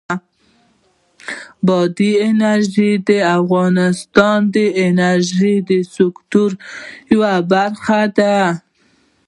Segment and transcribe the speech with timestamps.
[1.65, 3.09] بادي انرژي د
[3.39, 6.51] افغانستان د انرژۍ د سکتور
[7.13, 8.37] یوه برخه ده.